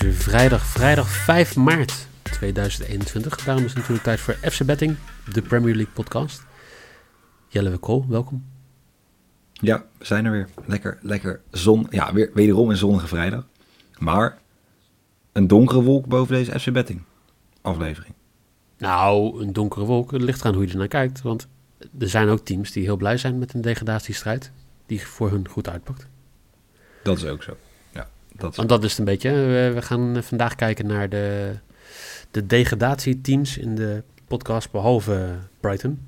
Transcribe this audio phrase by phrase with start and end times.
[0.00, 3.44] Is weer vrijdag, vrijdag 5 maart 2021.
[3.44, 4.96] Daarom is het natuurlijk tijd voor FC Betting,
[5.32, 6.44] de Premier League podcast.
[7.48, 8.44] Jelle Kool, welkom.
[9.52, 10.48] Ja, we zijn er weer.
[10.66, 11.86] Lekker, lekker zon.
[11.90, 13.46] Ja, weer, wederom een zonnige vrijdag.
[13.98, 14.38] Maar
[15.32, 17.02] een donkere wolk boven deze FC Betting
[17.60, 18.14] aflevering.
[18.78, 21.22] Nou, een donkere wolk, het ligt eraan hoe je er naar kijkt.
[21.22, 21.48] Want
[21.98, 24.52] er zijn ook teams die heel blij zijn met een degradatiestrijd.
[24.86, 26.06] Die voor hun goed uitpakt.
[27.02, 27.56] Dat is ook zo.
[28.40, 29.30] Dat Want dat is het een beetje.
[29.30, 31.54] We, we gaan vandaag kijken naar de,
[32.30, 36.06] de degradatieteams in de podcast, behalve Brighton.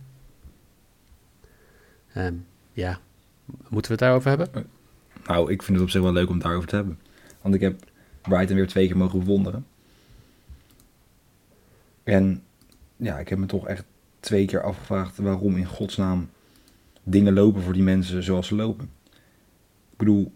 [2.12, 2.34] Ehm,
[2.72, 2.98] ja,
[3.46, 4.66] moeten we het daarover hebben?
[5.26, 6.98] Nou, ik vind het op zich wel leuk om het daarover te hebben.
[7.40, 7.84] Want ik heb
[8.22, 9.66] Brighton weer twee keer mogen bewonderen.
[12.02, 12.42] En
[12.96, 13.84] ja, ik heb me toch echt
[14.20, 16.30] twee keer afgevraagd waarom in godsnaam
[17.02, 18.90] dingen lopen voor die mensen zoals ze lopen.
[19.90, 20.32] Ik bedoel,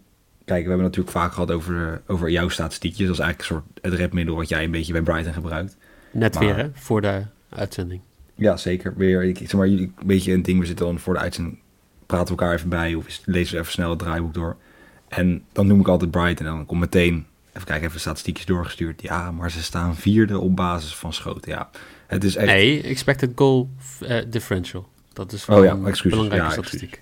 [0.47, 3.07] kijk, we hebben natuurlijk vaak gehad over, over jouw statistiekjes.
[3.07, 5.77] Dat is eigenlijk een soort het redmiddel wat jij een beetje bij Brighton gebruikt.
[6.11, 8.01] Net Maar- weer, hè, voor de uitzending.
[8.35, 8.93] Ja, zeker.
[8.97, 10.59] Weer, ik, zeg maar, jullie- een beetje een ding.
[10.59, 11.59] We zitten dan voor de uitzending,
[12.05, 14.55] praten we elkaar even bij of lezen we even snel het draaiboek door.
[15.07, 19.01] En dan noem ik altijd Brighton en dan komt meteen, even kijken, even statistiekjes doorgestuurd.
[19.01, 21.51] Ja, maar ze staan vierde op basis van schoten.
[21.51, 21.69] Ja,
[22.07, 22.47] het is echt...
[22.47, 23.69] Nee, expected goal
[24.01, 24.87] eh, differential.
[25.13, 27.01] Dat is Oh wel ja, een belangrijke Ja, statistiek.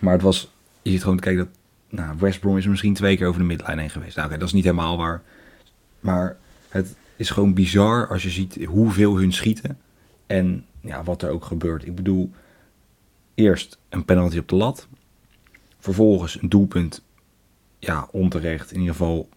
[0.00, 0.50] Maar het was,
[0.82, 1.54] je ziet gewoon te kijken dat,
[1.96, 4.16] nou, West Brom is misschien twee keer over de midlijn heen geweest.
[4.16, 5.22] Nou, oké, dat is niet helemaal waar.
[6.00, 6.36] Maar
[6.68, 9.78] het is gewoon bizar als je ziet hoeveel hun schieten
[10.26, 11.86] en ja, wat er ook gebeurt.
[11.86, 12.30] Ik bedoel,
[13.34, 14.88] eerst een penalty op de lat.
[15.78, 17.02] Vervolgens een doelpunt,
[17.78, 18.72] ja, onterecht.
[18.72, 19.28] In ieder geval,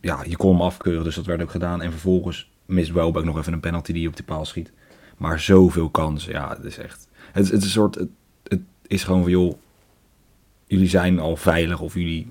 [0.00, 1.82] ja, je kon hem afkeuren, dus dat werd ook gedaan.
[1.82, 4.72] En vervolgens mist Welbeck nog even een penalty die op de paal schiet.
[5.16, 7.08] Maar zoveel kansen, ja, het is echt...
[7.32, 7.94] Het, het is een soort...
[7.94, 8.08] Het,
[8.42, 9.54] het is gewoon van, joh,
[10.72, 12.30] jullie zijn al veilig of jullie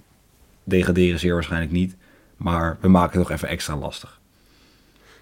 [0.64, 1.96] degraderen zeer waarschijnlijk niet.
[2.38, 4.20] Maar we maken het nog even extra lastig.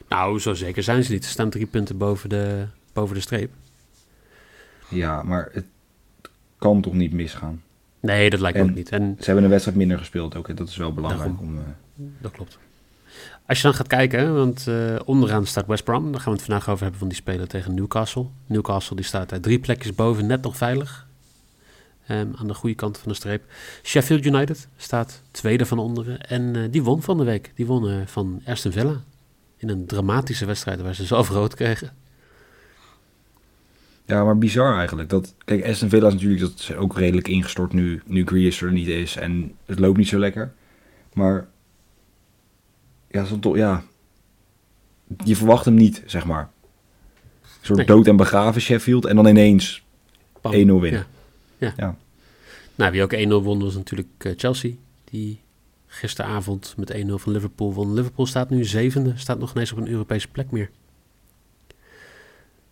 [0.10, 1.26] Nou, zo zeker zijn ze niet.
[1.26, 3.52] Ze staan drie punten boven de, boven de streep.
[4.90, 5.66] Ja, maar het
[6.58, 7.62] kan toch niet misgaan.
[8.00, 8.90] Nee, dat lijkt me En- ook niet.
[8.90, 10.48] En Ze hebben een wedstrijd minder gespeeld ook.
[10.48, 10.54] hè.
[10.54, 11.48] Dat is wel belangrijk Daarom.
[11.48, 11.58] om...
[11.58, 11.64] eh,
[12.22, 12.58] dat klopt.
[13.46, 16.12] Als je dan gaat kijken, want eh, onderaan staat West Brom.
[16.12, 18.26] Daar gaan we het vandaag over hebben, van die spelen tegen Newcastle.
[18.46, 21.08] Newcastle die staat daar drie plekjes boven, net nog veilig.
[22.10, 23.44] Ehm, aan de goede kant van de streep.
[23.84, 26.22] Sheffield United staat tweede van onderen.
[26.22, 27.52] En eh, die won van de week.
[27.56, 29.04] Die won eh, van Aston Villa.
[29.58, 31.92] In een dramatische wedstrijd waar ze zelf rood kregen.
[34.06, 35.10] Ja, maar bizar eigenlijk.
[35.10, 38.72] Dat, kijk, Aston Villa is natuurlijk dat is ook redelijk ingestort nu, nu Grealish er
[38.72, 39.16] niet is.
[39.16, 40.54] En het loopt niet zo lekker.
[41.14, 41.48] Maar
[43.08, 43.84] ja, zo toch, ja,
[45.24, 46.50] je verwacht hem niet, zeg maar.
[47.42, 47.88] Een soort Nee.
[47.88, 49.06] dood en begraven Sheffield.
[49.06, 49.84] En dan ineens
[50.42, 50.54] Pam.
[50.54, 50.92] 1-0 winnen.
[50.92, 51.06] Ja.
[51.60, 51.74] Ja.
[51.78, 51.96] Ja.
[52.76, 54.74] Nou, wie ook 1-0 won was natuurlijk eh, Chelsea.
[55.04, 55.42] Die
[55.88, 57.94] gisteravond met 1-0 van Liverpool won.
[57.94, 59.14] Liverpool staat nu zevende.
[59.16, 60.70] Staat nog ineens op een Europese plek meer.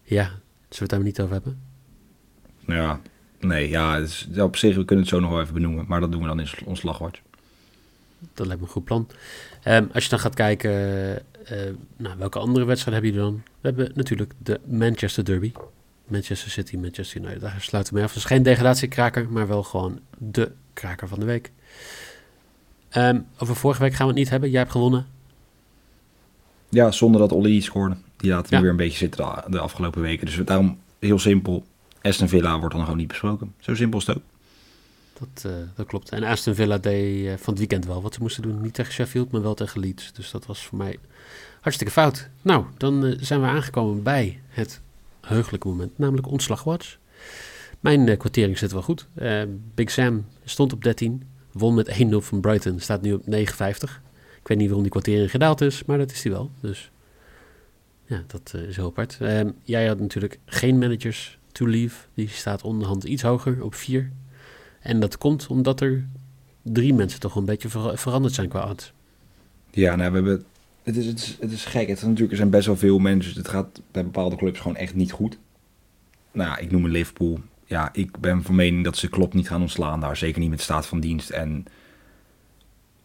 [0.03, 0.39] Ja, zullen
[0.69, 1.61] we het daar maar niet over hebben?
[2.67, 3.01] Ja,
[3.39, 5.85] nee, ja, is, op zich, we kunnen het zo nog wel even benoemen.
[5.87, 7.21] Maar dat doen we dan in ons slagwoord.
[8.33, 9.07] Dat lijkt me een goed plan.
[9.63, 10.71] Ehm, als je dan gaat kijken,
[11.45, 11.57] eh,
[11.97, 13.53] nou, welke andere wedstrijden hebben jullie dan?
[13.61, 15.51] We hebben natuurlijk de Manchester Derby.
[16.07, 17.41] Manchester City, Manchester United.
[17.41, 18.15] Daar sluiten we mee af.
[18.15, 21.51] Is geen degradatiekraker, maar wel gewoon de kraker van de week.
[22.89, 24.49] Ehm, over vorige week gaan we het niet hebben.
[24.49, 25.07] Jij hebt gewonnen.
[26.69, 27.95] Ja, zonder dat Ollie scoorde.
[28.17, 28.55] Die laten Ja.
[28.55, 30.25] nu weer een beetje zitten de, de afgelopen weken.
[30.25, 31.65] Dus daarom heel simpel.
[32.01, 33.53] Aston Villa wordt dan gewoon niet besproken.
[33.59, 34.23] Zo simpel is het ook.
[35.19, 36.09] Dat, eh, dat klopt.
[36.09, 38.61] En Aston Villa deed eh, van het weekend wel wat ze moesten doen.
[38.61, 40.13] Niet tegen Sheffield, maar wel tegen Leeds.
[40.13, 40.97] Dus dat was voor mij
[41.61, 42.29] hartstikke fout.
[42.41, 44.81] Nou, dan eh, zijn we aangekomen bij het
[45.27, 46.97] heugelijke moment, namelijk ontslagwatch.
[47.79, 49.07] Mijn eh, kwartering zit wel goed.
[49.13, 49.41] Eh,
[49.75, 54.01] Big Sam stond op 13, won met 1-0 van Brighton, staat nu op 59.
[54.39, 56.51] Ik weet niet waarom die kwartering gedaald is, maar dat is die wel.
[56.59, 56.91] Dus
[58.05, 59.17] ja, dat eh, is heel apart.
[59.21, 61.95] Eh, jij had natuurlijk geen managers to leave.
[62.13, 64.11] Die staat onderhand iets hoger op 4.
[64.79, 66.07] En dat komt omdat er
[66.61, 68.93] drie mensen toch een beetje ver- veranderd zijn qua odds.
[69.71, 70.45] Ja, nou, we hebben...
[70.87, 71.87] Het is, het, is, het is gek.
[71.87, 73.35] Het is natuurlijk, er zijn best wel veel managers.
[73.35, 75.37] Het gaat bij bepaalde clubs gewoon echt niet goed.
[76.31, 77.39] Nou, ja, ik noem een Liverpool.
[77.65, 80.17] ja, ik ben van mening dat ze Klopp niet gaan ontslaan daar.
[80.17, 81.29] Zeker niet met staat van dienst.
[81.29, 81.65] En,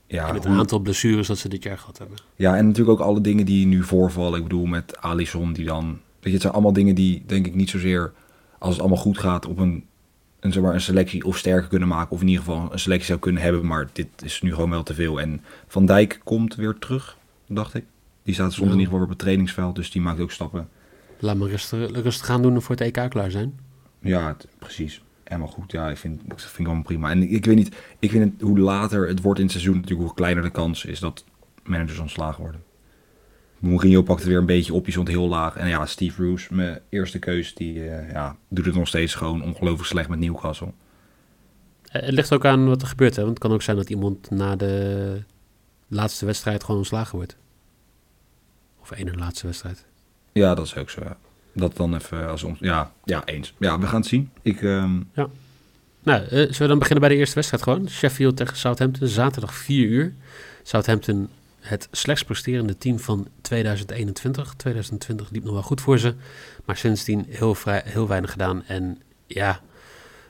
[0.07, 2.17] ja, en het hoe- aantal blessures dat ze dit jaar gehad hebben.
[2.37, 4.37] ja, en natuurlijk ook alle dingen die nu voorvallen.
[4.39, 5.85] Ik bedoel, met Alisson die dan...
[5.87, 8.13] Weet je, het zijn allemaal dingen die, denk ik, niet zozeer...
[8.59, 9.85] als het allemaal goed gaat, op een,
[10.41, 12.11] een, zeg maar, een selectie of sterker kunnen maken...
[12.13, 13.67] of in ieder geval een selectie zou kunnen hebben.
[13.67, 15.21] Maar dit is nu gewoon wel te veel.
[15.21, 17.17] En Van Dijk komt weer terug,
[17.55, 17.85] dacht ik.
[18.23, 18.59] Die staat Ja.
[18.63, 20.69] in ieder geval weer op het trainingsveld, dus die maakt ook stappen.
[21.19, 23.59] Laat maar rustig, rustig gaan doen en voor het EK klaar zijn.
[24.01, 25.03] Ja, het- precies.
[25.25, 25.73] Helemaal goed.
[25.73, 27.11] Ja, ik vind, ik vind het allemaal prima.
[27.11, 29.75] En ik, ik weet niet, ik vind het, hoe later het wordt in het seizoen,
[29.77, 31.25] natuurlijk hoe kleiner de kans is dat
[31.65, 32.63] managers ontslagen worden.
[33.59, 35.57] Mourinho pakt het weer een beetje op, die stond heel laag.
[35.57, 39.43] En ja, Steve Bruce, mijn eerste keus, die eh, ja, doet het nog steeds gewoon
[39.43, 40.73] ongelooflijk slecht met Newcastle.
[41.85, 43.17] Eh, Het ligt ook aan wat er gebeurt.
[43.17, 43.23] Hè?
[43.23, 45.23] Want het kan ook zijn dat iemand na de
[45.89, 47.37] laatste wedstrijd gewoon ontslagen wordt.
[48.83, 49.85] Of één na laatste wedstrijd.
[50.33, 51.01] Ja, dat is ook zo.
[51.05, 51.17] ja.
[51.55, 52.59] Dat dan even als ons.
[52.59, 53.55] Ja, ja, eens.
[53.59, 54.31] Ja, we gaan het zien.
[54.43, 55.01] Ik, ehm,
[56.05, 57.89] Nou, eh, zullen we dan beginnen bij de eerste wedstrijd gewoon?
[57.89, 60.13] Sheffield tegen Southampton, zaterdag 4 uur.
[60.63, 61.29] Southampton,
[61.61, 64.55] het slechts presterende team van 2021.
[64.57, 66.15] 2020 liep nog wel goed voor ze.
[66.65, 68.65] Maar sindsdien heel, vrij, heel weinig gedaan.
[68.67, 69.61] En ja,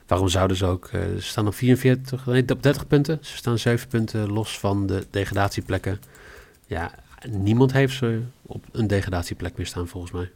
[0.07, 0.87] waarom zouden ze ook...
[0.91, 3.17] eh, ze staan op 44, nee, op 30 punten.
[3.21, 5.99] Ze staan 7 punten los van de degradatieplekken.
[6.67, 6.91] Ja,
[7.29, 10.31] niemand heeft ze op een degradatieplek meer staan volgens mij.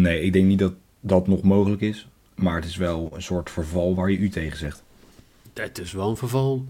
[0.00, 2.08] nee, ik denk niet dat dat nog mogelijk is.
[2.34, 4.82] Maar het is wel een soort verval waar je u tegen zegt.
[5.54, 6.66] Het is wel een verval.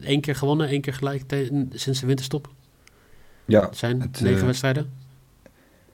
[0.00, 1.22] Eén keer gewonnen, één keer gelijk
[1.72, 2.48] sinds de winterstop.
[3.44, 4.90] Ja, Het zijn Het, negen eh, wedstrijden.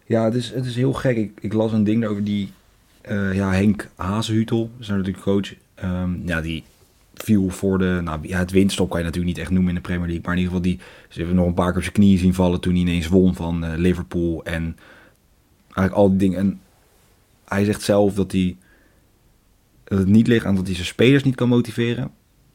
[0.04, 1.16] Ja, het is, het is heel gek.
[1.16, 2.52] Ik, ik las een ding over die
[3.00, 5.54] eh, ja, Henk Hazenhutel, is nou natuurlijk coach.
[5.74, 6.64] Ehm, ja, die
[7.22, 9.80] viel voor de, nou ja, het winststop kan je natuurlijk niet echt noemen in de
[9.80, 10.24] Premier League.
[10.24, 12.34] Maar in ieder geval, die, ze hebben nog een paar keer op zijn knieën zien
[12.34, 14.44] vallen toen hij ineens won van eh, Liverpool.
[14.44, 14.76] En
[15.64, 16.38] eigenlijk al die dingen.
[16.38, 16.60] En
[17.44, 18.56] hij zegt zelf dat, hij,
[19.84, 22.10] dat het niet ligt aan dat hij zijn spelers niet kan motiveren.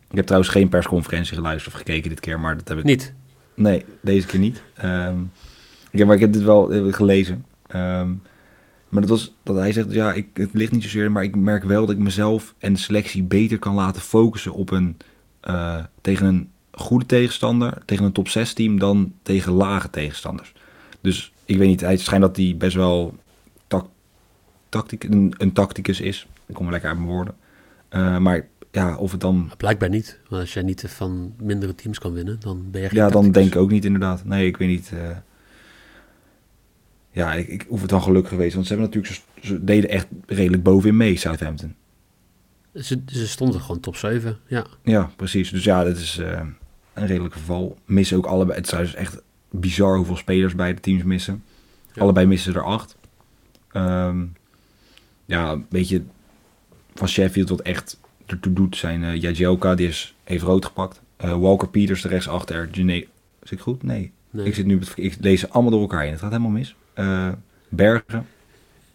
[0.09, 3.13] Ik heb trouwens geen persconferentie geluisterd of gekeken dit keer, maar dat heb ik Niet.
[3.55, 4.63] Nee, deze keer niet.
[4.75, 5.21] Ehm,
[5.91, 7.45] ik heb, maar ik heb dit wel eh, gelezen.
[7.67, 8.11] Ehm,
[8.91, 11.63] maar dat was dat hij zegt, ja, ik, het ligt niet zozeer, maar ik merk
[11.63, 14.97] wel dat ik mezelf en de selectie beter kan laten focussen op een
[15.39, 20.53] eh, tegen een goede tegenstander, tegen een top 6 team, dan tegen lage tegenstanders.
[21.01, 23.15] Dus ik weet niet, hij schijnt dat hij best wel
[24.69, 26.27] tactic, een, een tacticus is.
[26.45, 27.35] Ik kom lekker uit mijn woorden.
[27.89, 30.19] Eh, maar ja, of het dan Blijkbaar niet.
[30.29, 33.31] Want als jij niet van mindere teams kan winnen, dan ben je geen Ja, dan
[33.31, 34.25] denk ik ook niet inderdaad.
[34.25, 34.91] Nee, ik weet niet.
[34.93, 35.17] eh.
[37.11, 38.53] Ja, ik, ik hoef het dan geluk geweest.
[38.53, 41.75] Want ze hebben natuurlijk, ze, deden echt redelijk bovenin mee, Southampton.
[42.75, 44.37] Ze, ze stonden gewoon top 7.
[44.47, 44.65] Ja.
[44.83, 45.49] Ja, precies.
[45.51, 46.41] Dus ja, dat is eh,
[46.93, 47.77] een redelijk geval.
[47.85, 48.57] Missen ook allebei.
[48.57, 51.43] Het zijn dus echt bizar hoeveel spelers beide teams missen.
[51.93, 52.01] Ja.
[52.01, 52.95] Allebei missen er acht.
[53.71, 54.25] Ehm,
[55.25, 56.01] ja, een beetje
[56.93, 61.01] van Sheffield wat echt ertoe doet zijn Jagielka, die is, heeft rood gepakt.
[61.17, 62.69] Eh, Walker Peters, de rechtsachter.
[62.71, 63.07] Gene...
[63.41, 63.83] Zit ik goed?
[63.83, 64.11] Nee.
[64.29, 64.45] Nee.
[64.45, 66.11] Ik zit nu, het- ik lees ze allemaal door elkaar heen.
[66.11, 66.75] Het gaat helemaal mis.
[67.01, 67.30] Eh,
[67.69, 68.27] Bergen,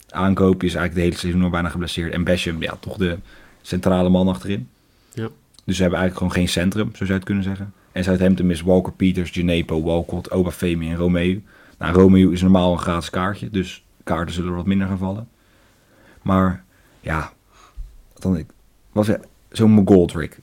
[0.09, 2.13] aankoop is eigenlijk de hele seizoen al bijna geblesseerd.
[2.13, 3.19] En Basham, ja, toch de
[3.63, 4.69] centrale man achterin.
[5.13, 5.29] Ja.
[5.65, 7.73] Dus ze hebben eigenlijk gewoon geen centrum, zo zou je het kunnen zeggen.
[7.93, 11.41] En Southampton is Walker Peters, Genepo, Walcott, Obafemi en Romeo.
[11.79, 15.29] Nou, Romeo is normaal een gratis kaartje, dus kaarten zullen er wat minder gaan vallen.
[16.23, 16.65] Maar
[17.01, 17.33] ja,
[18.13, 18.47] wat dan ik
[18.93, 19.09] was
[19.51, 20.39] zo'n McGoldrick.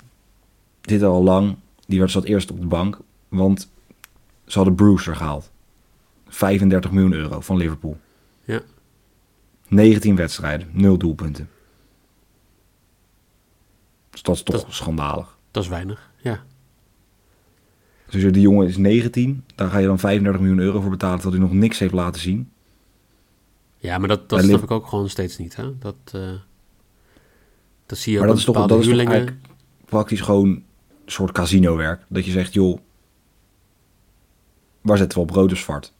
[0.82, 1.55] Dit al lang.
[1.88, 3.70] Die werd zat eerst op de bank, want
[4.46, 5.51] ze hadden Brewster gehaald.
[6.33, 7.97] 35 miljoen euro van Liverpool.
[8.43, 8.61] Ja.
[9.67, 11.49] 19 wedstrijden, 0 doelpunten.
[14.09, 15.37] Dus dat is toch Dat- schandalig.
[15.51, 16.11] Dat is weinig.
[16.21, 16.43] Ja.
[18.09, 21.41] Dus die jongen is 19, daar ga je dan 35 miljoen euro voor betalen, terwijl
[21.41, 22.51] hij nog niks heeft laten zien.
[23.77, 25.55] Ja, maar dat, dat snap ik ook gewoon steeds niet.
[25.55, 25.77] Hè?
[25.77, 26.31] Dat, eh,
[27.85, 29.33] dat zie je Maar ook dat is toch, dat is toch
[29.85, 30.65] praktisch gewoon een
[31.05, 32.05] soort casino-werk.
[32.07, 32.79] Dat je zegt, joh,
[34.81, 35.93] waar zetten we op rood of zwart?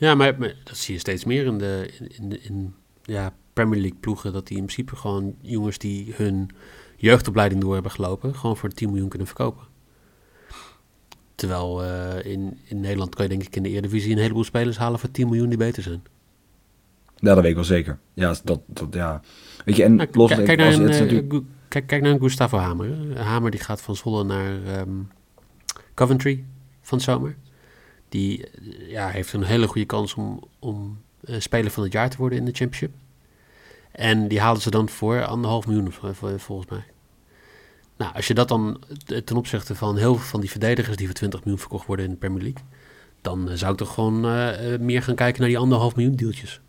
[0.00, 3.80] Ja, maar, maar dat zie je steeds meer in de in, in, in ja, Premier
[3.80, 4.32] League ploegen.
[4.32, 6.50] Dat die in principe gewoon jongens die hun
[6.96, 9.64] jeugdopleiding door hebben gelopen, gewoon voor 10 miljoen kunnen verkopen.
[11.34, 14.78] Terwijl eh, in, in Nederland kan je denk ik in de Eredivisie een heleboel spelers
[14.78, 16.02] halen voor 10 miljoen die beter zijn.
[17.16, 17.98] Ja, dat weet ik wel zeker.
[18.14, 19.20] Ja, dat, dat ja.
[19.64, 22.58] Weet je, en Nou, los kijk, naar een, eh, natuurlijk- kijk, kijk naar een Gustavo
[22.58, 23.18] Hamer.
[23.18, 24.90] Hamer die gaat van Zwolle naar ehm,
[25.94, 26.44] Coventry
[26.82, 27.36] van zomer.
[28.10, 32.10] Die eh, ja, heeft een hele goede kans om, om eh, speler van het jaar
[32.10, 32.92] te worden in de Championship.
[33.92, 36.84] En die halen ze dan voor anderhalf miljoen vol- volgens mij.
[37.96, 41.06] Nou, als je dat dan eh, ten opzichte van heel veel van die verdedigers die
[41.06, 42.62] voor 20 miljoen verkocht worden in de Premier League,
[43.20, 46.16] dan eh, zou ik toch gewoon eh, eh, meer gaan kijken naar die anderhalf miljoen
[46.16, 46.60] deeltjes.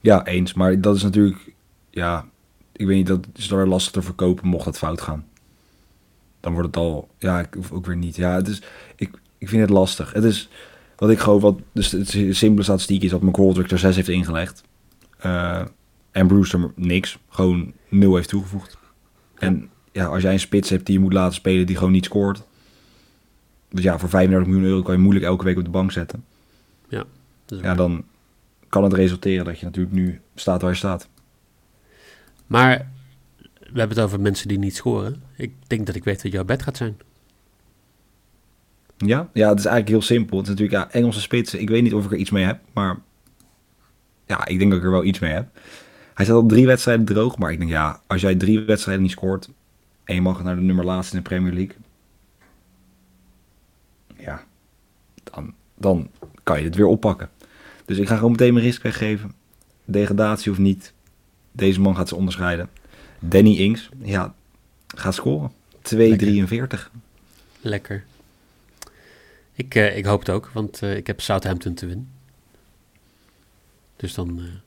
[0.00, 0.54] Ja, eens.
[0.54, 1.52] Maar dat is natuurlijk...
[1.90, 2.26] ja,
[2.72, 5.26] ik weet niet, dat is weer lastig te verkopen mocht het fout gaan.
[6.40, 8.16] Dan wordt het al, ja, ik, ook weer niet.
[8.16, 8.62] Ja, het is,
[8.96, 9.10] ik,
[9.46, 10.12] ik vind het lastig.
[10.12, 10.48] Het is,
[10.96, 14.62] wat ik gewoon, wat, het simpele statistiek is dat McGoldrick er 6 heeft ingelegd.
[15.26, 15.64] Uh,
[16.10, 18.78] en Brewster niks, gewoon nul heeft toegevoegd.
[19.34, 22.04] En ja, als jij een spits hebt die je moet laten spelen die gewoon niet
[22.04, 22.42] scoort.
[23.70, 26.24] Dus ja, voor 35 miljoen euro kan je moeilijk elke week op de bank zetten.
[26.88, 27.04] Ja,
[27.46, 28.04] ja dan
[28.68, 31.08] kan het resulteren dat je natuurlijk nu staat waar je staat.
[32.46, 32.90] Maar
[33.58, 35.22] we hebben het over mensen die niet scoren.
[35.36, 36.96] Ik denk dat ik weet wat jouw bed gaat zijn.
[38.96, 40.38] Ja, ja, het is eigenlijk heel simpel.
[40.38, 41.60] Het is natuurlijk ja, Engelse spitsen.
[41.60, 42.98] Ik weet niet of ik er iets mee heb, maar
[44.26, 45.48] ja, ik denk dat ik er wel iets mee heb.
[46.14, 49.12] Hij staat al drie wedstrijden droog, maar ik denk ja, als jij drie wedstrijden niet
[49.12, 49.48] scoort
[50.04, 51.76] en je mag naar de nummer laatste in de Premier League,
[54.16, 54.44] ja,
[55.24, 56.10] dan, dan
[56.42, 57.30] kan je het weer oppakken.
[57.84, 59.32] Dus ik ga gewoon meteen mijn risk weggeven.
[59.84, 60.92] Degradatie of niet,
[61.52, 62.68] deze man gaat ze onderscheiden.
[63.18, 64.34] Danny Ings, ja,
[64.86, 65.52] gaat scoren.
[65.82, 65.98] 2,43.
[65.98, 66.90] Lekker.
[67.60, 68.04] Lekker.
[69.56, 72.08] Ik, uh, ik hoop het ook, want uh, ik heb Southampton te winnen.
[73.96, 74.62] Dus dan uh, kunnen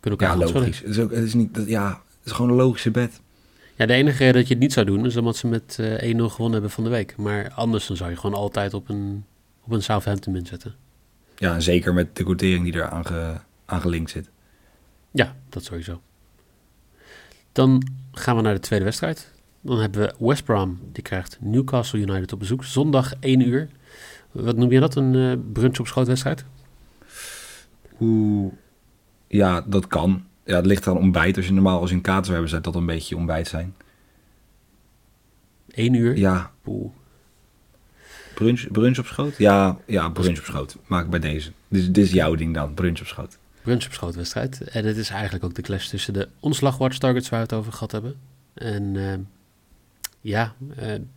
[0.00, 0.78] we elkaar Ja, logisch.
[0.78, 3.20] Het is, ook, het is niet, dat, ja, het is gewoon een logische bed.
[3.74, 5.82] Ja, de enige reden dat je het niet zou doen is omdat ze met 1-0
[6.04, 7.16] gewonnen hebben van de week.
[7.16, 9.24] Maar anders dan zou je gewoon altijd op een,
[9.64, 10.74] op een Southampton min zetten.
[11.36, 13.34] Ja, en zeker met de quotering die er aan, ge,
[13.64, 14.30] aan gelinkt zit.
[15.10, 16.00] Ja, dat sowieso.
[17.52, 19.32] Dan gaan we naar de tweede wedstrijd.
[19.60, 22.64] Dan hebben we West Brom, die krijgt Newcastle United op bezoek.
[22.64, 23.68] Zondag 1 uur.
[24.32, 26.44] Wat noem je dat, een uh, brunch op schootwedstrijd?
[28.00, 28.52] Oeh,
[29.26, 30.24] ja, dat kan.
[30.44, 31.36] Ja, het ligt aan ontbijt.
[31.36, 33.74] Als je normaal als in kater hebben, zou dat een beetje ontbijt zijn.
[35.70, 36.16] 1 uur?
[36.16, 36.50] Ja.
[36.62, 36.90] Poeh.
[38.34, 39.36] Brunch, brunch op schoot?
[39.36, 40.76] Ja, ja, brunch op schoot.
[40.86, 41.52] Maak bij deze.
[41.68, 43.38] Dit, dit is jouw ding dan, brunch op schoot.
[43.62, 44.62] Brunch op schootwedstrijd.
[44.62, 47.72] En het is eigenlijk ook de clash tussen de ontslagwatch targets waar we het over
[47.72, 48.16] gehad hebben.
[48.54, 49.14] En uh,
[50.20, 51.08] ja, uh, een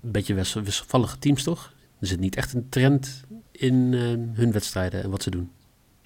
[0.00, 1.72] beetje wisselvallige teams toch?
[1.98, 4.00] Er zit niet echt een trend in uh,
[4.32, 5.50] hun wedstrijden en wat ze doen.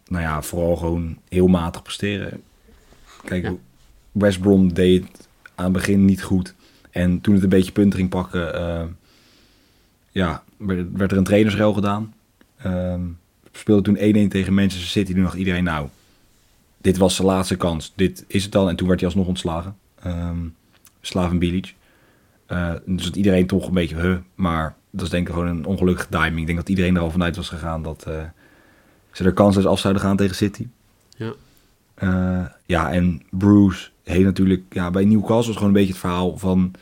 [0.08, 2.42] Nou ja, vooral gewoon heel matig presteren.
[3.24, 3.54] Kijk, ja.
[4.12, 6.54] West Brom deed het aan het begin niet goed.
[6.90, 8.96] En toen het een beetje punten ging pakken,
[10.10, 12.14] ja, werd, er een trainersrel gedaan.
[12.56, 13.02] Ehm,
[13.52, 15.12] speelde toen 1-1 tegen Manchester City.
[15.12, 15.88] Toen dacht iedereen, nou,
[16.80, 17.92] dit was zijn laatste kans.
[17.96, 18.68] Dit is het dan.
[18.68, 19.76] En toen werd hij alsnog ontslagen.
[20.06, 20.54] Um,
[21.00, 21.74] Slaven Bilic.
[22.48, 25.64] Uh, dus dat iedereen toch een beetje, huh, maar dat is denk ik gewoon een
[25.64, 26.40] ongelukkige timing.
[26.40, 28.22] Ik denk dat iedereen er al vanuit was gegaan dat uh,
[29.12, 30.66] ze er kansloos af zouden gaan tegen City.
[31.16, 31.32] Ja.
[32.02, 36.38] Uh, ja, en Bruce heeft natuurlijk, ja, bij Newcastle was gewoon een beetje het verhaal
[36.38, 36.72] van,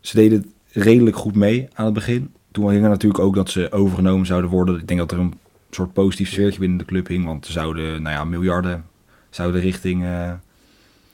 [0.00, 2.32] ze deden het redelijk goed mee aan het begin.
[2.52, 4.78] Toen ging er natuurlijk ook dat ze overgenomen zouden worden.
[4.78, 5.34] Ik denk dat er een
[5.70, 7.24] soort positief sfeertje binnen de club hing.
[7.24, 8.84] Want er zouden, nou ja, miljarden
[9.30, 10.32] zouden richting, uh,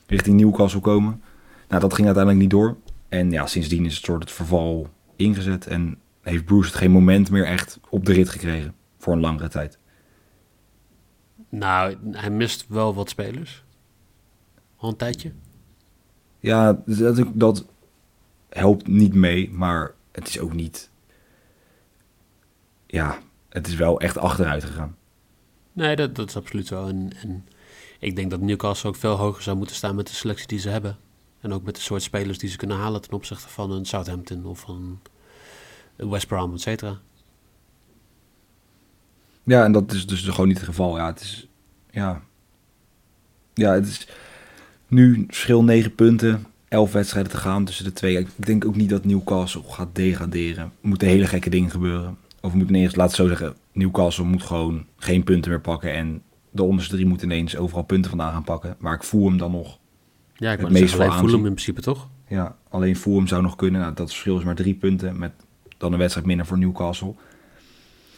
[0.06, 1.22] richting Newcastle komen.
[1.68, 2.76] Nou, dat ging uiteindelijk niet door.
[3.08, 4.88] En ja, sindsdien is het soort het verval
[5.20, 5.66] ingezet.
[5.66, 8.74] En heeft Bruce het geen moment meer echt op de rit gekregen.
[8.98, 9.78] Voor een langere tijd.
[11.48, 13.64] Nou, hij mist wel wat spelers.
[14.76, 15.32] Al een tijdje.
[16.38, 17.66] Ja, dat, dat
[18.48, 19.50] helpt niet mee.
[19.50, 20.90] Maar het is ook niet...
[22.86, 24.96] Ja, het is wel echt achteruit gegaan.
[25.72, 26.86] Nee, dat, dat is absoluut zo.
[26.86, 27.46] En, en
[27.98, 30.68] ik denk dat Newcastle ook veel hoger zou moeten staan met de selectie die ze
[30.68, 30.98] hebben.
[31.40, 34.44] En ook met de soort spelers die ze kunnen halen ten opzichte van een Southampton
[34.44, 35.00] of van
[36.08, 36.98] West Brom, et cetera.
[39.44, 40.96] Ja, en dat is dus gewoon niet het geval.
[40.96, 41.48] Ja, het is...
[41.90, 42.22] Ja,
[43.54, 44.08] ja het is
[44.88, 46.46] nu verschil 9 punten.
[46.68, 48.18] 11 wedstrijden te gaan tussen de twee.
[48.18, 50.64] Ik denk ook niet dat Newcastle gaat degraderen.
[50.64, 52.16] Er moeten hele gekke dingen gebeuren.
[52.40, 55.92] Of we moeten eerst, laten zo zeggen, Newcastle moet gewoon geen punten meer pakken.
[55.92, 58.76] En de onderste drie moeten ineens overal punten vandaan gaan pakken.
[58.78, 59.78] Maar ik voel hem dan nog
[60.40, 62.08] ja, ik het meest alleen voel hem in principe toch?
[62.28, 63.80] Ja, alleen Fulham zou nog kunnen.
[63.80, 65.32] Nou, dat verschil is maar drie punten met
[65.80, 67.14] dan een wedstrijd minder voor Newcastle.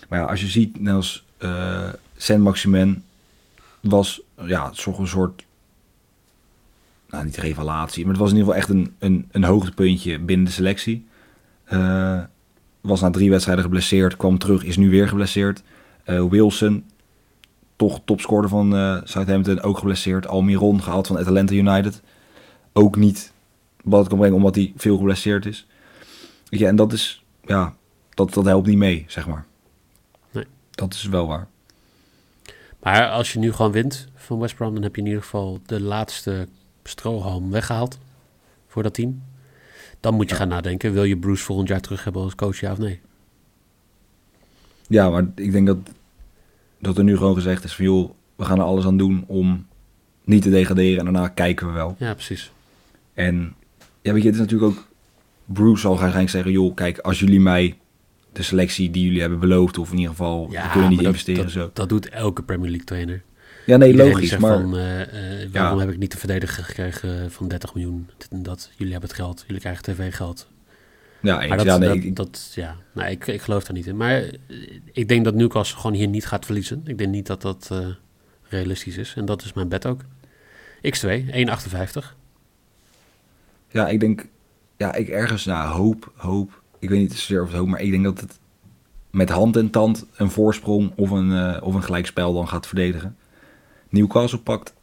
[0.09, 3.05] Maar ja, als je ziet, net uh, Saint-Maximin
[3.81, 5.45] was ja, een soort,
[7.11, 10.47] nou niet revelatie, maar het was in ieder geval echt een, een, een hoogtepuntje binnen
[10.47, 11.07] de selectie.
[11.73, 12.21] Uh,
[12.81, 15.63] was na drie wedstrijden geblesseerd, kwam terug, is nu weer geblesseerd.
[16.07, 16.85] Uh, Wilson,
[17.77, 20.27] toch topscorer van uh, Southampton, ook geblesseerd.
[20.27, 22.03] Almiron gehaald van Atlanta United.
[22.73, 23.33] Ook niet
[23.85, 25.67] wat het kan brengen, omdat hij veel geblesseerd is.
[26.49, 27.75] Ja, en dat is, ja,
[28.11, 29.47] dat, dat helpt niet mee, zeg maar.
[30.31, 30.47] Nee.
[30.71, 31.47] Dat is wel waar.
[32.83, 35.61] Maar als je nu gewoon wint van West Brom, dan heb je in ieder geval
[35.67, 36.49] de laatste
[36.85, 37.99] strohalm weggehaald
[38.67, 39.23] voor dat team.
[40.01, 42.73] Dan moet je gaan nadenken, wil je Bruce volgend jaar terug hebben als coach, ja
[42.73, 43.01] of nee?
[44.87, 45.79] Ja, maar ik denk dat,
[46.79, 49.67] dat er nu gewoon gezegd is van joh, we gaan er alles aan doen om
[50.25, 51.97] niet te degraderen en daarna kijken we wel.
[51.99, 52.53] Ja, precies.
[53.15, 53.55] En
[54.01, 54.87] ja, weet je, het is natuurlijk ook...
[55.45, 57.79] Bruce zal waarschijnlijk zeggen, joh, kijk, als jullie mij
[58.33, 61.43] de selectie die jullie hebben beloofd, of in ieder geval, we kunnen niet dat- investeren
[61.43, 61.71] dat, zo.
[61.73, 63.23] Dat doet elke Premier League trainer.
[63.67, 64.61] Ja, nee, Iedereen logisch, maar...
[64.61, 65.85] van, eh, eh, waarom Ja.
[65.85, 68.09] heb ik niet de verdediger gekregen van 30 miljoen?
[68.31, 68.71] Dat.
[68.77, 69.45] Jullie hebben het geld.
[69.47, 70.49] Jullie krijgen tv-geld.
[71.21, 73.77] ja, eens, Maar dat, ja, nee, dat, ik- dat- ja, nou, ik, ik geloof daar
[73.77, 73.97] niet in.
[73.97, 74.31] Maar eh,
[74.93, 76.83] ik denk dat Newcastle gewoon hier niet gaat verliezen.
[76.85, 77.71] Ik denk niet dat dat
[78.49, 79.15] realistisch is.
[79.17, 80.01] En dat is mijn bet ook.
[80.97, 82.17] X2, 1,58.
[83.71, 84.25] Ja, ik denk,
[84.83, 86.63] ja, ik ergens, nou, hoop, hoop.
[86.79, 88.39] Ik weet niet zozeer of het hoop, maar ik denk dat het
[89.11, 93.17] met hand en tand een voorsprong of een, eh, of een gelijkspel dan gaat verdedigen.
[93.89, 94.75] Newcastle pakt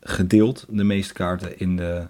[0.00, 2.06] gedeeld de meeste kaarten in de,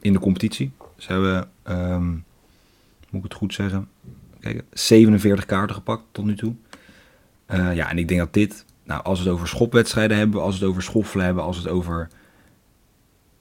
[0.00, 0.72] in de competitie.
[0.96, 2.22] Ze hebben, ehm, moet
[3.10, 3.88] ik het goed zeggen,
[4.40, 6.54] Kijk, 47 kaarten gepakt tot nu toe.
[7.46, 10.54] Eh, ja, en ik denk dat dit, nou, als we het over schopwedstrijden hebben, als
[10.54, 12.08] het over schoffelen hebben, als het over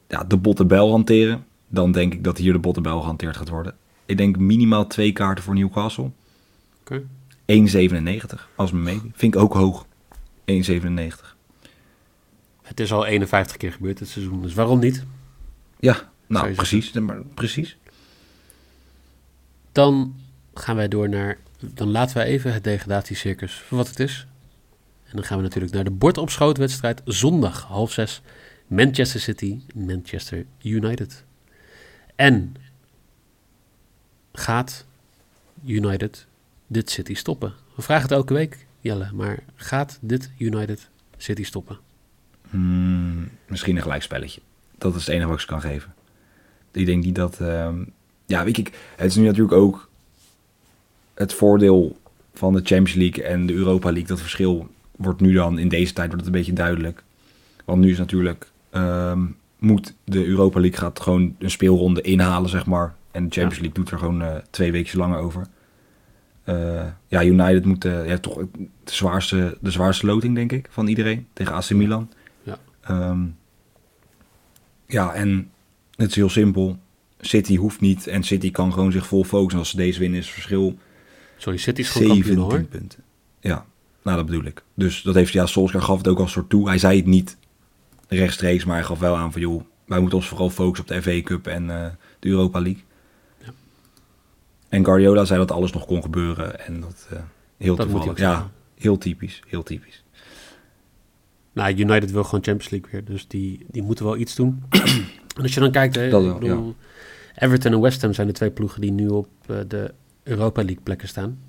[0.09, 3.75] ja, de bottebel hanteren, dan denk ik dat hier de bottebel gehanteerd gaat worden.
[4.05, 6.11] Ik denk minimaal twee kaarten voor Newcastle.
[6.81, 7.03] Oké.
[7.45, 9.01] 1,97 als me mee.
[9.13, 9.85] Vind ik ook hoog.
[10.51, 11.37] 1,97.
[12.61, 14.41] Het is al 51 keer gebeurd dit seizoen.
[14.41, 15.03] Dus waarom niet?
[15.79, 16.91] Ja, nou precies.
[16.91, 17.77] Maar, precies.
[19.71, 20.15] Dan
[20.53, 21.37] gaan wij door naar...
[21.59, 24.27] Dan laten wij even het degradatiecircus voor wat het is.
[25.03, 27.01] En dan gaan we natuurlijk naar de bordopschootwedstrijd.
[27.05, 28.21] Zondag half zes.
[28.69, 31.23] Manchester City, Manchester United.
[32.15, 32.55] En
[34.33, 34.85] gaat
[35.65, 36.27] United
[36.67, 37.53] dit City stoppen?
[37.75, 39.09] We vragen het elke week, Jelle.
[39.13, 41.77] Maar gaat dit United City stoppen?
[42.49, 44.41] Hmm, misschien een gelijkspelletje.
[44.77, 45.93] Dat is het enige wat ik ze kan geven.
[46.71, 47.39] Ik denk niet dat...
[47.39, 47.83] ehm,
[48.25, 49.89] ja, weet ik, het is nu natuurlijk ook
[51.13, 51.99] het voordeel
[52.33, 54.07] van de Champions League en de Europa League.
[54.07, 57.03] Dat verschil wordt nu dan in deze tijd wordt het een beetje duidelijk.
[57.65, 58.51] Want nu is natuurlijk...
[58.69, 59.25] ehm,
[59.59, 62.95] moet de Europa League gaat gewoon een speelronde inhalen, zeg maar.
[63.12, 63.60] En de Champions.
[63.60, 65.47] League doet er gewoon eh, twee weken langer over.
[66.43, 70.88] Eh, ja, United moet eh, ja, toch de zwaarste, de zwaarste loting, denk ik, van
[70.88, 71.27] iedereen.
[71.34, 72.10] Tegen AC Milan.
[72.43, 72.58] Ja.
[72.82, 73.25] Ehm,
[74.86, 75.49] ja, en
[75.95, 76.77] het is heel simpel.
[77.19, 79.60] City hoeft niet en City kan gewoon zich vol focussen.
[79.60, 80.77] Als ze deze winnen is het verschil
[81.38, 82.63] Sorry, City is gewoon kampioen 17 hoor.
[82.63, 83.03] punten.
[83.39, 83.65] Ja,
[84.03, 84.63] nou dat bedoel ik.
[84.73, 86.67] Dus dat heeft, ja, Solskjaer gaf het ook als soort toe.
[86.67, 87.38] Hij zei het niet
[88.15, 91.02] rechtstreeks, maar hij gaf wel aan van, joh, wij moeten ons vooral focussen op de
[91.02, 92.84] FA Cup en eh, de Europa League.
[93.43, 93.54] Ja.
[94.69, 97.19] En Guardiola zei dat alles nog kon gebeuren en dat eh,
[97.58, 98.17] heel Dat toevallig.
[98.17, 100.04] Ja, heel typisch, heel typisch.
[101.54, 103.06] Nou, United wil gewoon Champions League weer.
[103.06, 104.63] Dus die, die moeten wel iets doen.
[105.36, 106.76] en als je dan kijkt, hè, wel, bedoel,
[107.36, 109.93] Everton en West Ham zijn de twee ploegen die nu op eh, de
[110.24, 111.39] Europa League plekken staan.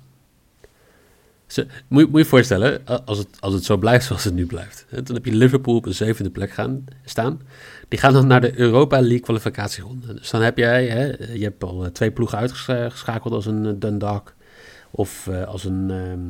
[1.51, 4.23] Ze, moet, je- moet je je voorstellen, a- als het, als het zo blijft zoals
[4.23, 4.85] het nu blijft.
[4.89, 7.41] hè, Dan heb je Liverpool op een zevende plek gaan, staan.
[7.87, 10.13] Die gaan dan naar de Europa League kwalificatieronde.
[10.13, 13.71] Dus dan heb jij, hè, je hebt al eh, twee ploegen uitgeschakeld als een eh,
[13.75, 14.33] Dundalk.
[14.91, 15.89] Of eh, als een...
[15.91, 16.25] ehm,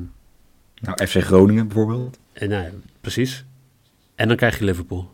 [0.81, 2.17] Nou, FC Groningen bijvoorbeeld.
[2.33, 2.69] eh, nou, ja,
[3.01, 3.45] precies.
[4.15, 5.11] En dan krijg je Liverpool.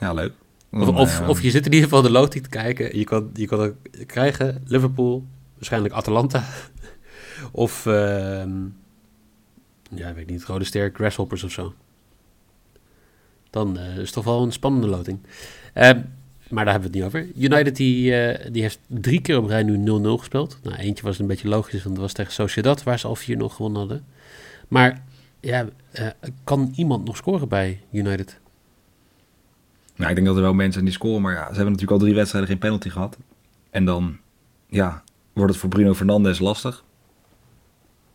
[0.00, 0.32] Ja, leuk.
[0.72, 2.98] Of, of, eh, of je zit in ieder geval de loting te kijken.
[2.98, 3.74] Je kan, je kan ook
[4.06, 6.44] krijgen Liverpool, waarschijnlijk Atalanta.
[7.50, 8.50] of, ehm,
[9.90, 11.74] ja, weet niet, Rode Ster, Grasshoppers of zo.
[13.50, 15.18] Dan eh, is het toch wel een spannende loting.
[15.72, 16.00] Ehm,
[16.48, 17.42] maar daar hebben we het niet over.
[17.42, 20.58] United die, eh, die heeft drie keer op rij nu 0-0 gespeeld.
[20.62, 23.48] Nou, eentje was een beetje logisch, want dat was tegen Sociedad, waar ze al 4-0
[23.48, 24.04] gewonnen hadden.
[24.68, 25.02] Maar
[25.40, 26.06] ja, eh,
[26.44, 28.38] kan iemand nog scoren bij United?
[29.96, 31.92] Nou, ik denk dat er wel mensen zijn die scoren, maar ja, ze hebben natuurlijk
[31.92, 33.16] al drie wedstrijden geen penalty gehad.
[33.70, 34.18] En dan,
[34.66, 36.84] ja, wordt het voor Bruno Fernandes lastig.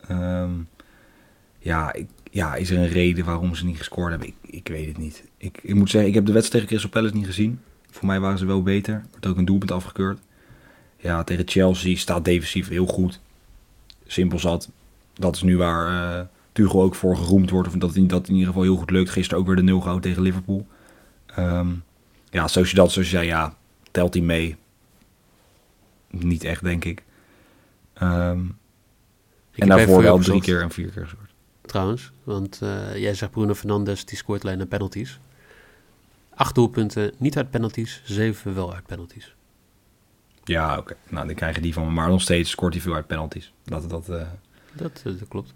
[0.07, 0.51] Ehm,
[1.59, 1.95] ja,
[2.31, 4.27] ja, is er een reden waarom ze niet gescoord hebben?
[4.27, 5.23] Ik, ik weet het niet.
[5.37, 7.59] Ik, ik moet zeggen, ik heb de wedstrijd tegen Crystal Palace niet gezien.
[7.91, 8.93] Voor mij waren ze wel beter.
[8.93, 10.19] Er werd ook een doelpunt afgekeurd.
[10.97, 13.19] Ja, tegen Chelsea staat defensief heel goed.
[14.05, 14.69] Simpel zat.
[15.13, 17.67] Dat is nu waar eh Tuchel ook voor geroemd wordt.
[17.67, 19.09] Of dat, dat in ieder geval heel goed lukt.
[19.09, 20.67] Gisteren ook weer de 0 gehouden tegen Liverpool.
[21.25, 21.67] Ehm
[22.35, 23.55] ja, zoals je zei, ja,
[23.91, 24.55] telt hij mee?
[26.09, 27.03] Niet echt, denk ik.
[27.93, 28.39] Ehm,
[29.55, 31.29] Ik en daarvoor wel drie keer en vier keer gescoord.
[31.61, 32.11] trouwens.
[32.23, 35.19] Want eh, jij zegt Bruno Fernandes, die scoort alleen naar penalties.
[36.35, 38.01] Acht doelpunten, niet uit penalties.
[38.05, 39.35] Zeven wel uit penalties.
[40.43, 40.95] Ja, oké.
[41.09, 41.91] Nou, dan krijgen die van me.
[41.91, 43.53] Maar nog steeds scoort hij veel uit penalties.
[43.63, 44.27] Dat, dat, eh,
[44.73, 45.53] Dat, eh, dat klopt.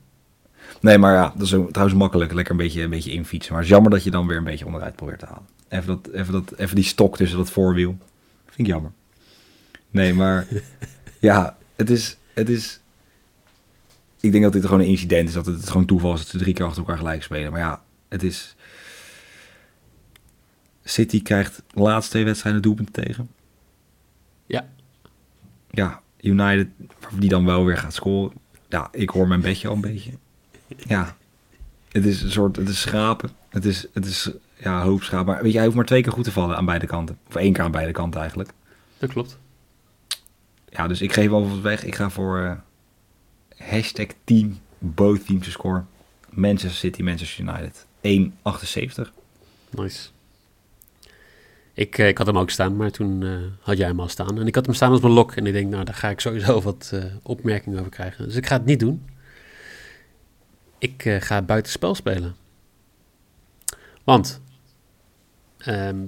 [0.82, 2.34] Nee, maar ja, dat is trouwens makkelijk.
[2.34, 3.52] Lekker een beetje, een beetje infietsen.
[3.52, 5.48] Maar het is jammer dat je dan weer een beetje onderuit probeert te halen.
[5.68, 7.98] Even, dat, even, dat, even die stok tussen dat voorwiel.
[8.46, 8.92] Vind ik jammer.
[9.92, 10.48] Nee, maar
[11.20, 12.80] ja, het is, het is...
[14.20, 15.34] ik denk dat dit gewoon een incident is.
[15.34, 17.52] Dat het gewoon toeval is dat ze drie keer achter elkaar gelijk spelen.
[17.52, 18.56] Maar ja, het is...
[20.84, 23.30] City krijgt de laatste twee wedstrijden doelpunten tegen.
[24.46, 24.68] Ja.
[25.70, 26.68] Ja, United,
[27.14, 28.38] die dan wel weer gaat scoren.
[28.70, 30.12] Ja, ik hoor mijn bedje al een beetje.
[30.78, 31.18] Ja,
[31.92, 33.30] het is een soort, het is schapen.
[33.50, 35.34] Het is, het is ja, hoop schapen.
[35.34, 37.18] Maar weet je, hij hoeft maar twee keer goed te vallen aan beide kanten.
[37.28, 38.52] Of één keer aan beide kanten eigenlijk.
[38.98, 39.38] Dat klopt.
[40.70, 41.84] Ja, dus ik geef wel wat weg.
[41.84, 42.52] Ik ga voor eh,
[43.60, 45.86] hashtag team, both teams to score.
[46.30, 47.86] Manchester City, Manchester United.
[48.02, 49.12] 1,78.
[49.70, 50.10] Nice.
[51.74, 54.40] Ik, eh, ik had hem ook staan, maar toen eh, had jij hem al staan.
[54.40, 55.36] En ik had hem staan als mijn lok.
[55.36, 58.26] En ik denk, nou, daar ga ik sowieso wat eh, opmerkingen over krijgen.
[58.26, 59.06] Dus ik ga het niet doen.
[60.78, 62.36] Ik ga buitenspel spelen.
[64.04, 64.42] Want
[65.58, 66.06] ehm,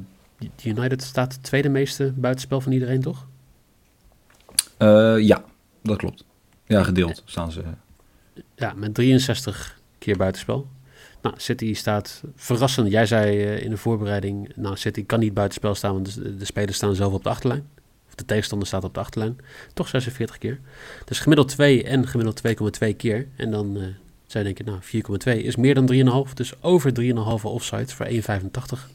[0.63, 3.27] United staat het tweede meeste buitenspel van iedereen, toch?
[5.19, 5.43] Ja,
[5.81, 6.23] dat klopt.
[6.71, 7.63] Ja, gedeeld staan ze.
[8.55, 10.67] Ja, met 63 keer buitenspel.
[11.21, 12.91] Nou, City staat verrassend.
[12.91, 16.45] Jij zei eh, in de voorbereiding, nou, City kan niet buitenspel staan, want de, de
[16.45, 17.67] spelers staan zelf op de achterlijn.
[18.07, 19.37] Of de tegenstander staat op de achterlijn.
[19.73, 20.59] Toch 46 keer.
[21.05, 22.41] Dus gemiddeld 2 en gemiddeld
[22.83, 23.27] 2,2 keer.
[23.35, 23.83] En dan uh,
[24.25, 24.79] zij denken, nou,
[25.37, 26.33] 4,2 is meer dan 3,5.
[26.33, 27.05] Dus over 3,5
[27.43, 28.89] offside voor 1,85.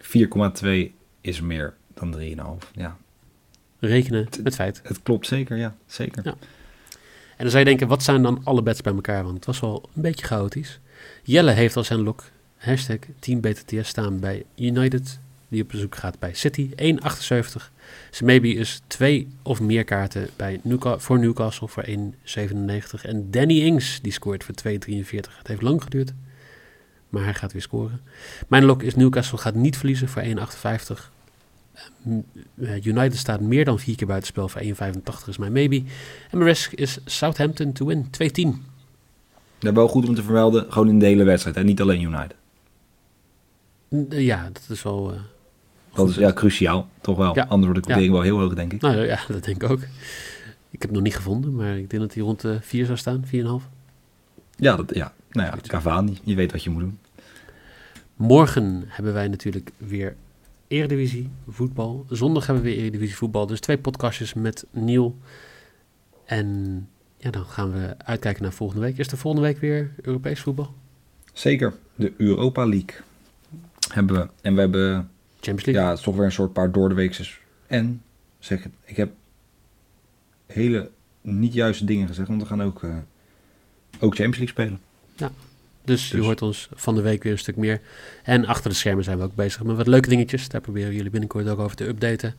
[0.00, 2.70] 4,2 is meer dan 3,5.
[2.72, 2.96] Ja,
[3.86, 4.80] Rekenen met feit.
[4.84, 5.56] het klopt zeker.
[5.56, 6.24] Ja, zeker.
[6.24, 6.34] Ja.
[7.36, 9.22] En dan zou je denken, wat zijn dan alle bets bij elkaar?
[9.22, 10.80] Want het was wel een beetje chaotisch.
[11.22, 12.24] Jelle heeft als zijn lok
[12.56, 15.18] hashtag Team BTTS staan bij United,
[15.48, 16.74] die op bezoek gaat bij City, 1,78.
[18.10, 21.92] Zijn maybe is twee of meer kaarten bij Newca voor Newcastle voor 1,97.
[23.02, 25.36] En Danny Ings, die scoort voor 2,43.
[25.38, 26.12] Het heeft lang geduurd,
[27.08, 28.00] maar hij gaat weer scoren.
[28.48, 31.15] Mijn lok is Newcastle gaat niet verliezen voor 1,58.
[32.54, 34.70] Uh, United staat meer dan vier keer buitenspel voor 1,85
[35.28, 35.76] is mijn maybe.
[36.30, 38.74] En mijn risk is Southampton to win, 2-10.
[39.58, 41.56] Dat wel goed om te vermelden, gewoon in de hele wedstrijd.
[41.56, 42.34] En niet alleen United.
[43.88, 45.12] Uh, ja, dat is wel...
[45.12, 45.20] Uh,
[45.94, 47.34] dat is ja, cruciaal, toch wel.
[47.34, 47.42] Ja.
[47.42, 48.12] Anders wordt de quotering Ja.
[48.12, 48.80] wel heel hoog, denk ik.
[48.80, 49.80] Nou ja, dat denk ik ook.
[50.70, 52.98] Ik heb hem nog niet gevonden, maar ik denk dat hij rond de 4 zou
[52.98, 53.30] staan, 4,5.
[54.56, 55.12] Ja, dat, ja.
[55.30, 56.98] nou ja, Cavani, je weet wat je moet doen.
[58.16, 60.16] Morgen hebben wij natuurlijk weer
[60.68, 62.06] Eredivisie voetbal.
[62.08, 63.46] Zondag hebben we weer Eredivisie voetbal.
[63.46, 65.16] Dus twee podcastjes met Niel.
[66.24, 68.98] En ja, dan gaan we uitkijken naar volgende week.
[68.98, 70.74] Is er volgende week weer Europees voetbal?
[71.32, 72.94] Zeker, de Europa League
[73.92, 74.28] hebben we.
[74.40, 75.82] En we hebben, Champions League?
[75.82, 77.40] ja, het is toch weer een soort paar doordeweekses.
[77.66, 78.02] En,
[78.38, 79.12] zeg het, ik heb
[80.46, 82.96] hele niet juiste dingen gezegd, want we gaan ook, uh,
[84.00, 84.80] ook Champions League spelen.
[85.86, 86.24] Dus, je Dus.
[86.24, 87.80] hoort ons van de week weer een stuk meer.
[88.22, 90.48] En achter de schermen zijn we ook bezig met wat leuke dingetjes.
[90.48, 92.34] Daar proberen we jullie binnenkort ook over te updaten.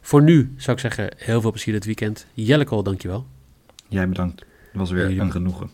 [0.00, 2.26] Voor nu zou ik zeggen, heel veel plezier dit weekend.
[2.32, 3.26] Jellekol, dankjewel.
[3.88, 4.40] Jij bedankt.
[4.40, 5.70] Het was weer Jullie een genoegen.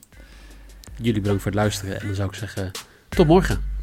[0.96, 2.00] Jullie bedankt voor het luisteren.
[2.00, 2.70] En dan zou ik zeggen,
[3.08, 3.75] tot morgen.